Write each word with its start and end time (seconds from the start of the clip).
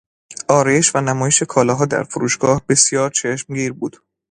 آرایش 0.47 0.95
و 0.95 1.01
نمایش 1.01 1.43
کالاها 1.43 1.85
در 1.85 2.03
فروشگاه 2.03 2.61
بسیار 2.69 3.09
چشمگیر 3.09 3.73
بود. 3.73 3.97